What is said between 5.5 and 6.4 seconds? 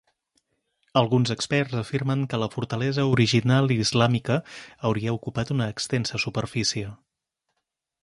una extensa